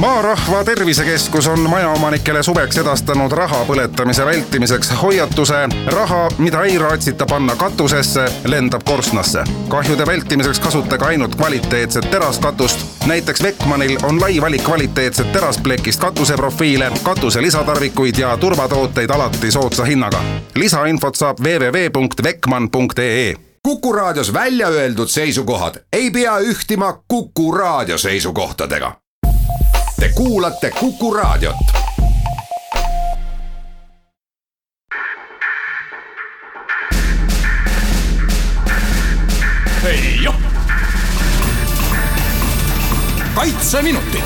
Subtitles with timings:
[0.00, 5.68] maarahva Tervisekeskus on majaomanikele suveks edastanud raha põletamise vältimiseks hoiatuse.
[5.86, 9.44] raha, mida ei raatsita panna katusesse, lendab korstnasse.
[9.68, 12.80] kahjude vältimiseks kasutage ainult kvaliteetset teraskatust.
[13.06, 20.20] näiteks Beckmanil on lai valik kvaliteetset terasplekist katuseprofiile, katuse lisatarvikuid ja turvatooteid alati soodsa hinnaga.
[20.54, 29.05] lisainfot saab www.beckman.ee Kuku Raadios välja öeldud seisukohad ei pea ühtima Kuku Raadio seisukohtadega.
[30.00, 31.56] Te kuulate Kuku Raadiot.
[43.34, 44.22] kaitseminutid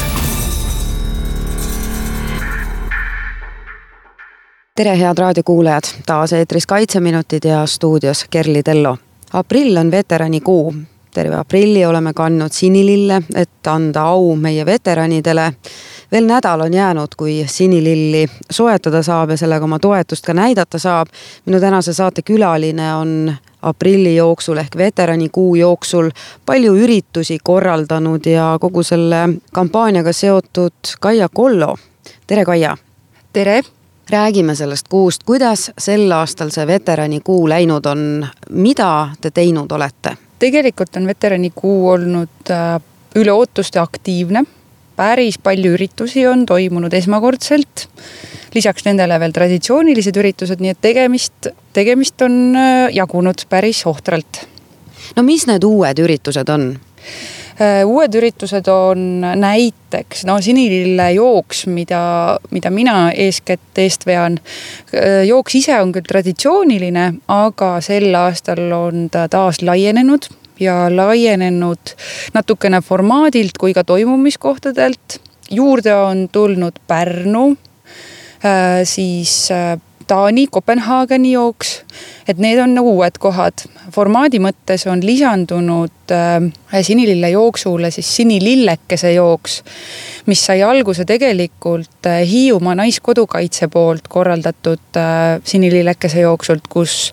[4.80, 8.98] tere, head raadiokuulajad, taas eetris Kaitseminutid ja stuudios Kerli Tello.
[9.32, 10.74] aprill on veteranikuu,
[11.14, 15.52] terve aprilli oleme kandnud sinilille, et anda au meie veteranidele.
[16.12, 21.08] veel nädal on jäänud, kui sinililli soetada saab ja sellega oma toetust ka näidata saab.
[21.46, 26.10] minu tänase saate külaline on aprilli jooksul ehk veteranikuu jooksul
[26.46, 31.76] palju üritusi korraldanud ja kogu selle kampaaniaga seotud Kaia Kollo.
[32.26, 32.76] tere, Kaia.
[33.32, 33.62] tere
[34.10, 40.16] räägime sellest kuust, kuidas sel aastal see veteranikuu läinud on, mida te teinud olete?
[40.40, 42.78] Tegelikult on veteranikuu olnud äh,
[43.20, 44.44] üle ootuste aktiivne.
[44.96, 47.88] päris palju üritusi on toimunud esmakordselt.
[48.54, 54.46] lisaks nendele veel traditsioonilised üritused, nii et tegemist, tegemist on äh, jagunud päris ohtralt.
[55.16, 56.72] no mis need uued üritused on?
[57.60, 64.38] Äh, uued üritused on näiteks no sinilille jooks, mida, mida mina eeskätt eest vean.
[65.26, 71.92] jooks ise on küll traditsiooniline, aga sel aastal on ta taas laienenud ja laienenud
[72.32, 75.20] natukene formaadilt kui ka toimumiskohtadelt.
[75.50, 77.56] juurde on tulnud Pärnu,
[78.84, 79.50] siis
[80.10, 81.84] Taani, Kopenhaageni jooks.
[82.28, 83.62] et need on nagu uued kohad.
[83.94, 89.60] formaadi mõttes on lisandunud äh, sinilille jooksule siis sinilillekese jooks,
[90.26, 97.12] mis sai alguse tegelikult äh, Hiiumaa Naiskodukaitse poolt korraldatud äh, sinilillekese jooksult, kus,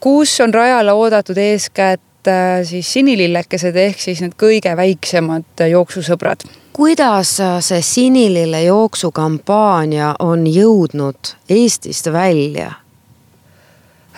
[0.00, 6.46] kus on rajale oodatud eeskätt äh, siis sinilillekesed ehk siis need kõige väiksemad äh, jooksusõbrad
[6.74, 12.72] kuidas see sinilille jooksukampaania on jõudnud Eestist välja?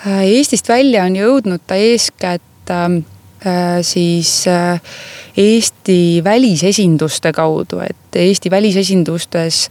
[0.07, 2.97] Eestist välja on jõudnud ta eeskätt äh,
[3.83, 4.81] siis äh,
[5.37, 9.67] Eesti välisesinduste kaudu, et Eesti välisesindustes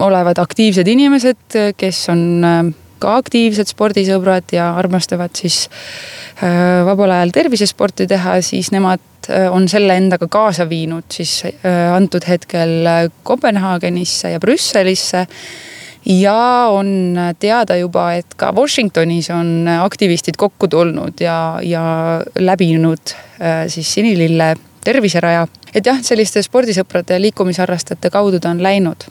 [0.00, 2.62] olevad aktiivsed inimesed, kes on äh,
[3.02, 5.64] ka aktiivsed spordisõbrad ja armastavad siis
[6.42, 11.92] äh, vabal ajal tervisesporti teha, siis nemad äh, on selle endaga kaasa viinud siis äh,
[11.94, 12.88] antud hetkel
[13.26, 15.26] Kopenhaagenisse ja Brüsselisse
[16.08, 16.38] ja
[16.74, 21.84] on teada juba, et ka Washingtonis on aktivistid kokku tulnud ja, ja
[22.42, 23.14] läbinud
[23.70, 25.46] siis sinilille terviseraja.
[25.74, 29.06] et jah, selliste spordisõprade ja liikumisharrastajate kaudu ta on läinud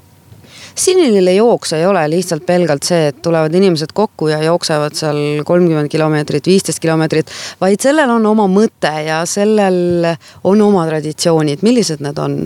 [0.75, 5.91] sinilille jooks ei ole lihtsalt pelgalt see, et tulevad inimesed kokku ja jooksevad seal kolmkümmend
[5.91, 10.07] kilomeetrit, viisteist kilomeetrit, vaid sellel on oma mõte ja sellel
[10.43, 12.41] on oma traditsioonid, millised need on?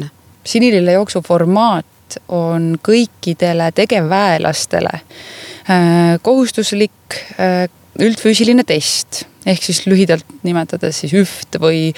[0.45, 7.65] sinilille jooksu formaat on kõikidele tegevväelastele äh, kohustuslik äh,
[7.97, 11.89] üldfüüsiline test ehk siis lühidalt nimetades siis üht või,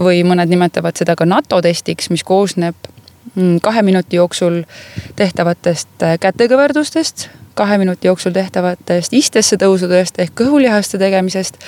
[0.00, 2.76] või mõned nimetavad seda ka NATO testiks, mis koosneb
[3.62, 4.62] kahe minuti jooksul
[5.16, 11.58] tehtavatest äh, kätekõverdustest, kahe minuti jooksul tehtavatest istesse tõusudest ehk kõhulihaste tegemisest.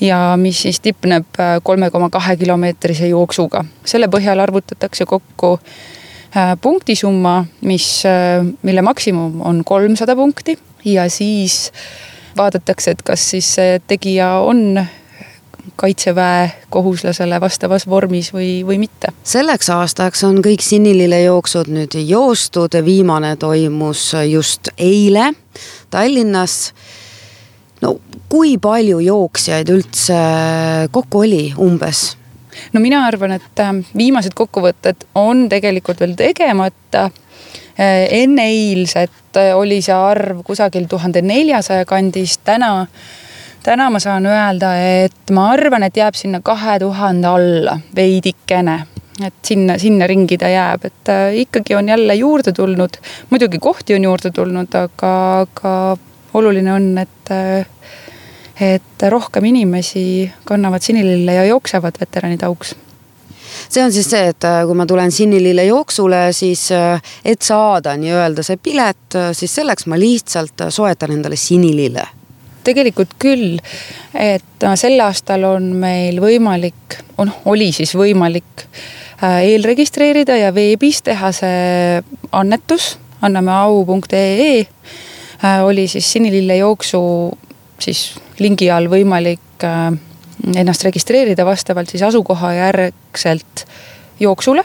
[0.00, 3.64] ja mis siis tipneb äh, kolme koma kahe kilomeetrise jooksuga.
[3.84, 5.58] selle põhjal arvutatakse kokku
[6.36, 8.02] äh, punktisumma, mis,
[8.62, 11.72] mille maksimum on kolmsada punkti ja siis
[12.36, 13.56] vaadatakse, et kas siis
[13.86, 14.86] tegija on
[15.76, 19.12] kaitseväe kohuslasele vastavas vormis või, või mitte.
[19.24, 25.32] selleks aastaks on kõik sinilille jooksud nüüd joostud, viimane toimus just eile
[25.90, 26.72] Tallinnas.
[27.80, 27.96] no
[28.28, 30.18] kui palju jooksjaid üldse
[30.90, 32.16] kokku oli umbes?
[32.72, 39.54] no mina arvan, et äh, viimased kokkuvõtted on tegelikult veel tegemata äh, enne eilset äh,
[39.56, 42.86] oli see arv kusagil tuhande neljasaja kandis, täna
[43.62, 44.72] täna ma saan öelda,
[45.04, 48.78] et ma arvan, et jääb sinna kahe tuhande alla veidikene.
[49.20, 52.94] Et sinna, sinna ringi ta jääb, et äh, ikkagi on jälle juurde tulnud,
[53.30, 55.10] muidugi kohti on juurde tulnud, aga,
[55.42, 55.72] aga
[56.40, 57.66] oluline on, et äh,
[58.60, 62.74] et rohkem inimesi kannavad sinilille ja jooksevad veteranide auks.
[63.68, 66.70] See on siis see, et äh, kui ma tulen Sinnilille jooksule, siis
[67.24, 72.06] et saada nii-öelda see pilet, siis selleks ma lihtsalt soetan endale Sinnilille.
[72.64, 73.58] Tegelikult küll,
[74.14, 78.66] et sel aastal on meil võimalik, noh, oli siis võimalik
[79.20, 82.00] eelregistreerida ja veebis teha see
[82.32, 84.64] annetus, annameau.ee
[85.64, 87.00] oli siis Sinilille jooksu
[87.80, 89.64] siis lingi all võimalik
[90.56, 93.64] ennast registreerida vastavalt siis asukoha järgselt
[94.20, 94.64] jooksule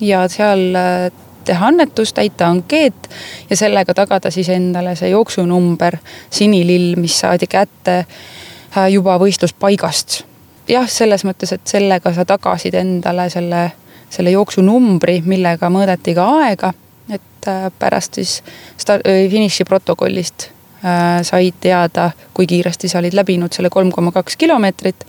[0.00, 1.12] ja seal äh,
[1.44, 3.08] teha annetus, täita ankeet
[3.50, 5.98] ja sellega tagada siis endale see jooksunumber,
[6.30, 10.22] sinilill, mis saadi kätte äh, juba võistluspaigast.
[10.68, 13.68] jah, selles mõttes, et sellega sa tagasid endale selle,
[14.10, 16.72] selle jooksunumbri, millega mõõdeti ka aega,
[17.10, 18.40] et äh, pärast siis
[18.76, 20.50] start-, finiši protokollist
[20.84, 25.04] Äh, said teada, kui kiiresti sa olid läbinud selle kolm koma kaks kilomeetrit.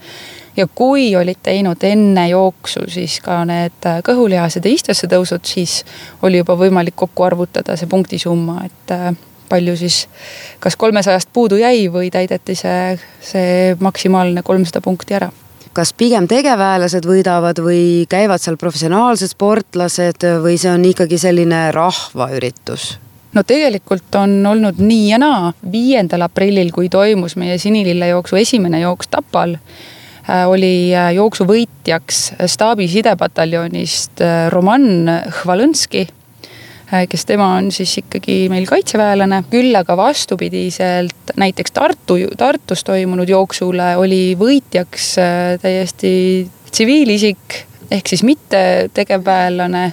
[0.57, 5.81] Ja kui olid teinud enne jooksu siis ka need äh, kõhulihased ja istesse tõusud, siis
[6.21, 9.13] oli juba võimalik kokku arvutada see punktisumma, et äh,
[9.49, 10.07] palju siis
[10.63, 15.31] kas kolmesajast puudu jäi või täideti see, see maksimaalne kolmsada punkti ära
[15.73, 22.93] kas pigem tegevväelased võidavad või käivad seal professionaalsed sportlased või see on ikkagi selline rahvaüritus?
[23.33, 25.53] no tegelikult on olnud nii ja naa.
[25.71, 29.57] viiendal aprillil, kui toimus meie sinilille jooksu esimene jooks Tapal,
[30.47, 32.19] oli äh, jooksu võitjaks
[32.51, 35.09] staabi sidepataljonist äh, Roman
[35.41, 36.07] Hvalõnski
[37.09, 43.95] kes tema on siis ikkagi meil kaitseväelane, küll aga vastupidiselt näiteks Tartu, Tartus toimunud jooksule
[43.97, 45.07] oli võitjaks
[45.63, 46.11] täiesti
[46.69, 49.91] tsiviilisik ehk siis mitte tegevväelane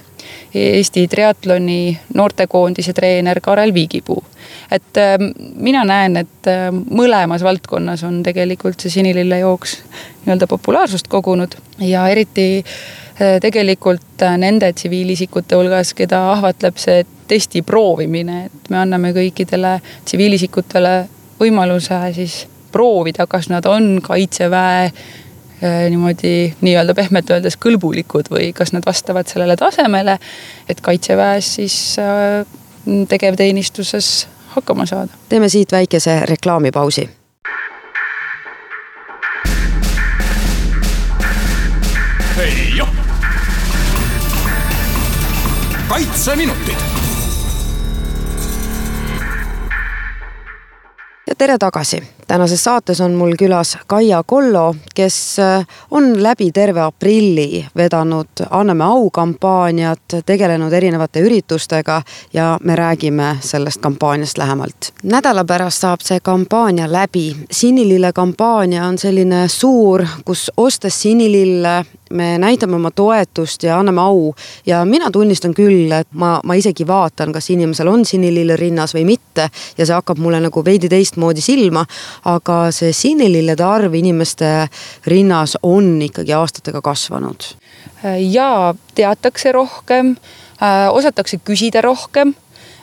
[0.55, 4.23] Eesti triatloni noortekoondise treener Karel Viigipuu.
[4.71, 9.77] et ähm, mina näen, et ähm, mõlemas valdkonnas on tegelikult see sinilille jooks
[10.25, 17.61] nii-öelda populaarsust kogunud ja eriti äh, tegelikult äh, nende tsiviilisikute hulgas, keda ahvatleb see testi
[17.61, 20.95] proovimine, et me anname kõikidele tsiviilisikutele
[21.39, 22.41] võimaluse siis
[22.71, 24.91] proovida, kas nad on kaitseväe
[25.61, 30.17] niimoodi nii-öelda pehmelt öeldes kõlbulikud või kas nad vastavad sellele tasemele,
[30.69, 32.45] et kaitseväes siis äh,
[33.07, 35.13] tegevteenistuses hakkama saada.
[35.29, 37.09] teeme siit väikese reklaamipausi.
[45.91, 46.77] kaitseminutid
[51.27, 52.03] ja tere tagasi.
[52.31, 58.83] Tänases saates on mul külas Kaia Kollo, kes äh, on läbi terve aprilli vedanud Anname
[58.83, 62.01] au kampaaniat, tegelenud erinevate üritustega
[62.33, 64.93] ja me räägime sellest kampaaniast lähemalt.
[65.03, 67.35] nädala pärast saab see kampaania läbi.
[67.51, 74.33] sinilille kampaania on selline suur, kus ostes sinilille me näitame oma toetust ja anname au.
[74.65, 79.05] ja mina tunnistan küll, et ma, ma isegi vaatan, kas inimesel on sinilill rinnas või
[79.13, 79.47] mitte
[79.77, 81.85] ja see hakkab mulle nagu veidi teistmoodi silma.
[82.25, 84.67] Aga see sinilillede arv inimeste
[85.09, 87.43] rinnas on ikkagi aastatega kasvanud.
[88.17, 90.15] ja teatakse rohkem,
[90.61, 92.33] äh, osatakse küsida rohkem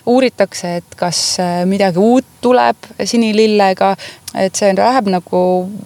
[0.09, 3.95] uuritakse, et kas äh, midagi uut tuleb sinilillega,
[4.37, 5.41] et see läheb nagu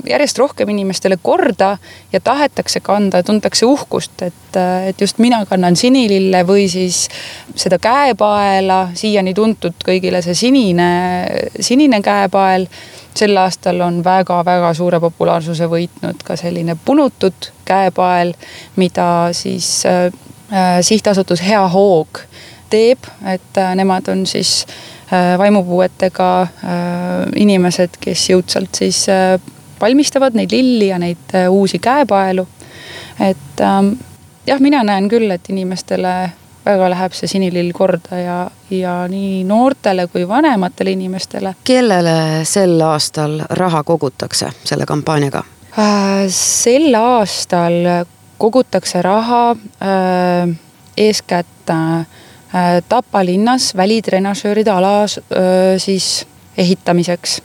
[0.08, 1.76] järjest rohkem inimestele korda
[2.12, 7.06] ja tahetakse kanda, tuntakse uhkust, et, äh, et just mina kannan sinilille või siis
[7.54, 10.90] seda käepaela, siiani tuntud kõigile see sinine,
[11.60, 12.66] sinine käepael.
[13.14, 18.32] sel aastal on väga-väga suure populaarsuse võitnud ka selline punutud käepael,
[18.76, 20.08] mida siis äh,
[20.80, 22.24] sihtasutus Hea Hoog
[22.70, 24.91] teeb, et äh, nemad on siis äh,
[25.38, 26.50] vaimupuuetega äh,
[27.36, 29.04] inimesed, kes jõudsalt siis
[29.80, 32.46] valmistavad neid lilli ja neid uusi käepaelu.
[33.20, 33.92] et ähm,
[34.46, 36.14] jah, mina näen küll, et inimestele
[36.64, 38.38] väga läheb see sinilill korda ja,
[38.70, 41.54] ja nii noortele kui vanematele inimestele.
[41.64, 45.44] kellele sel aastal raha kogutakse selle kampaaniaga?
[46.28, 48.06] sel aastal
[48.38, 50.56] kogutakse raha äh,
[50.96, 52.21] eeskätt äh, Äh,
[52.88, 57.40] Tapa linnas välitrenažööride ala äh, siis ehitamiseks.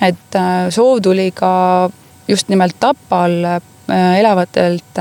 [0.00, 1.90] et äh, soov tuli ka
[2.28, 3.44] just nimelt Tapal
[3.90, 4.98] elavatelt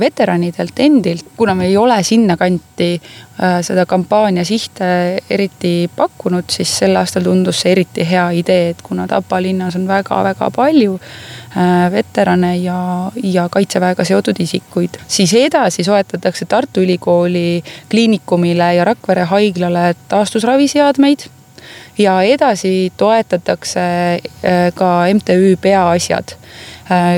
[0.00, 2.88] veteranidelt endilt, kuna me ei ole sinnakanti
[3.62, 4.86] seda kampaania sihte
[5.30, 9.84] eriti pakkunud, siis sel aastal tundus see eriti hea idee, et kuna Tapa linnas on
[9.88, 10.96] väga-väga palju
[11.56, 14.94] Äh, veterane ja, ja kaitseväega seotud isikuid.
[15.08, 21.26] siis edasi soetatakse Tartu Ülikooli Kliinikumile ja Rakvere haiglale taastusraviseadmeid
[21.98, 26.32] ja edasi toetatakse äh, ka MTÜ Peaasjad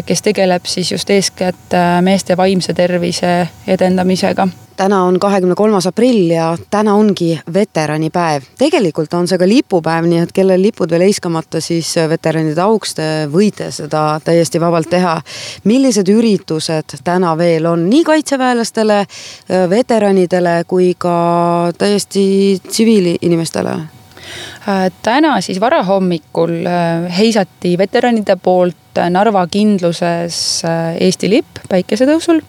[0.06, 6.56] kes tegeleb siis just eeskätt meeste vaimse tervise edendamisega täna on kahekümne kolmas aprill ja
[6.70, 8.42] täna ongi veteranipäev.
[8.58, 13.08] tegelikult on see ka lipupäev, nii et kellel lipud veel heiskamata, siis veteranide auks te
[13.32, 15.20] võite seda täiesti vabalt teha.
[15.64, 19.04] millised üritused täna veel on nii kaitseväelastele,
[19.70, 22.24] veteranidele kui ka täiesti
[22.68, 23.78] tsiviilinimestele?
[25.02, 28.76] Täna siis varahommikul äh, heisati veteranide poolt
[29.10, 32.42] Narva kindluses äh, Eesti lipp päikesetõusul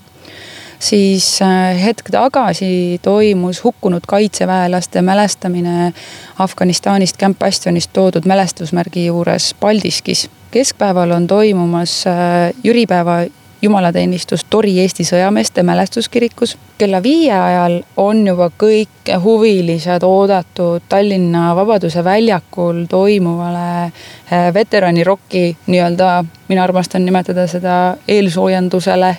[0.80, 5.94] siis äh, hetk tagasi toimus hukkunud kaitseväelaste mälestamine
[6.40, 10.30] Afganistanist Camp Bastionist toodud mälestusmärgi juures Paldiskis.
[10.52, 13.26] keskpäeval on toimumas äh, jüripäeva
[13.66, 16.58] jumalateenistus Tori Eesti sõjameeste mälestuskirikus.
[16.78, 26.24] kella viie ajal on juba kõik huvilised oodatud Tallinna Vabaduse väljakul toimuvale äh, veteraniroki nii-öelda,
[26.48, 29.16] mina armastan nimetada seda eelsoojendusele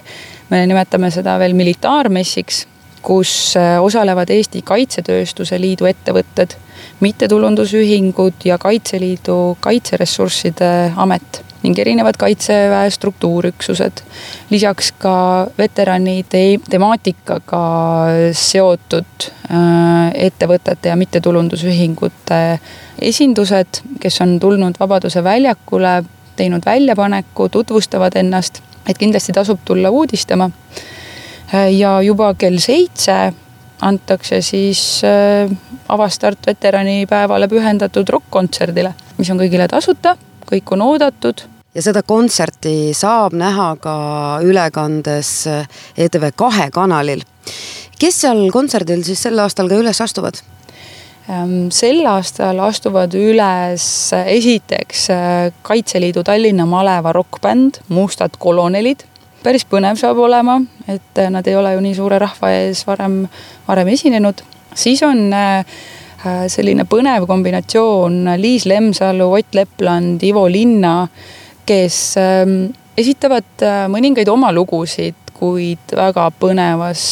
[0.50, 2.64] me nimetame seda veel militaarmessiks,
[3.06, 6.56] kus äh, osalevad Eesti Kaitsetööstuse Liidu ettevõtted,
[7.00, 14.02] mittetulundusühingud ja Kaitseliidu Kaitseressursside Amet ning erinevad kaitseväe struktuurüksused.
[14.50, 17.62] lisaks ka veterani te temaatikaga
[18.32, 22.40] seotud äh, ettevõtete ja mittetulundusühingute
[23.02, 25.98] esindused, kes on tulnud Vabaduse väljakule,
[26.36, 30.50] teinud väljapaneku, tutvustavad ennast et kindlasti tasub tulla uudistama.
[31.70, 33.32] ja juba kell seitse
[33.80, 35.50] antakse siis äh,
[35.88, 40.16] Avastart veteranipäevale pühendatud rokk-kontserdile, mis on kõigile tasuta,
[40.48, 41.44] kõik on oodatud
[41.76, 43.96] ja seda kontserti saab näha ka
[44.44, 45.32] ülekandes
[45.96, 47.22] ETV kahe kanalil.
[48.00, 50.40] kes seal kontserdil siis sel aastal ka üles astuvad?
[51.26, 59.02] Ähm, sel aastal astuvad üles esiteks äh, Kaitseliidu Tallinna maleva rokkbänd Mustad kolonelid.
[59.42, 63.24] päris põnev saab olema, et äh, nad ei ole ju nii suure rahva ees varem,
[63.66, 64.42] varem esinenud.
[64.74, 65.64] siis on äh,
[66.46, 71.08] selline põnev kombinatsioon Liis Lemsalu, Ott Lepland, Ivo Linna,
[71.66, 72.58] kes ähm,
[72.96, 77.06] esitavad mõningaid oma lugusid, kuid väga põnevas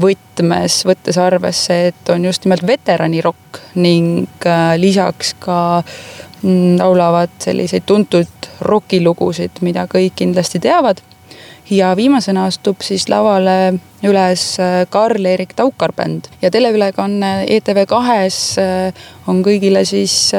[0.00, 7.86] võtmes, võttes arvesse, et on just nimelt veteranirokk ning äh, lisaks ka mm, laulavad selliseid
[7.88, 11.02] tuntud rokilugusid, mida kõik kindlasti teavad.
[11.70, 13.74] ja viimasena astub siis lavale
[14.06, 18.92] üles äh, Karl-Erik Taukar bänd ja teleülekanne ETV kahes äh,
[19.26, 20.34] on kõigile siis,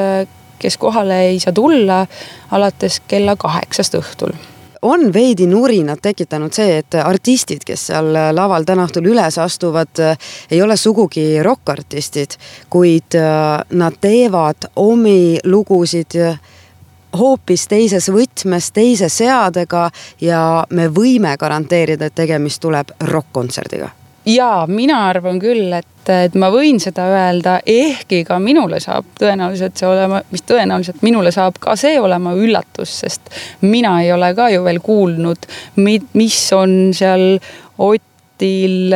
[0.58, 2.06] kes kohale ei saa tulla,
[2.50, 4.36] alates kella kaheksast õhtul.
[4.82, 10.02] On veidi nurinat tekitanud see, et artistid, kes seal laval täna õhtul üles astuvad,
[10.50, 12.38] ei ole sugugi rokkartistid,
[12.70, 16.14] kuid äh, nad teevad omi lugusid
[17.18, 19.88] hoopis teises võtmes, teise seadega
[20.20, 23.97] ja me võime garanteerida, et tegemist tuleb rokk-kontserdiga
[24.28, 29.78] ja mina arvan küll, et, et ma võin seda öelda, ehkki ka minule saab tõenäoliselt
[29.80, 33.32] see olema, mis tõenäoliselt minule saab ka see olema üllatus, sest
[33.64, 35.48] mina ei ole ka ju veel kuulnud,
[35.80, 37.38] mis on seal
[37.78, 38.94] Otil,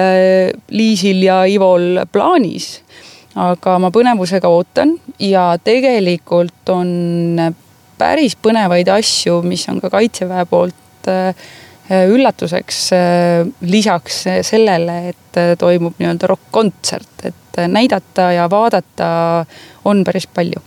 [0.74, 2.78] Liisil ja Ivol plaanis.
[3.32, 7.40] aga ma põnevusega ootan ja tegelikult on
[7.98, 11.34] päris põnevaid asju, mis on ka kaitseväe poolt Äh,
[11.92, 19.08] üllatuseks äh, lisaks sellele, et äh, toimub nii-öelda rokk-kontsert, et näidata ja vaadata
[19.84, 20.62] on päris palju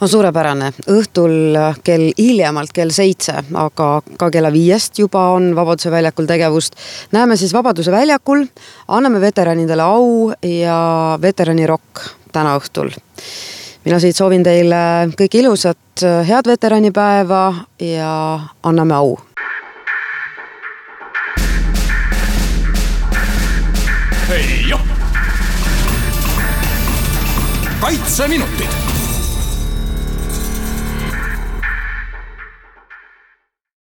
[0.00, 3.88] on suurepärane, õhtul kell hiljemalt kell seitse, aga
[4.20, 6.76] ka kella viiest juba on Vabaduse väljakul tegevust.
[7.12, 8.44] näeme siis Vabaduse väljakul,
[8.88, 12.90] anname veteranidele au ja veteranirokk täna õhtul.
[13.84, 19.18] mina siit soovin teile kõike ilusat, head veteranipäeva ja anname au
[27.80, 28.79] kaitseminutid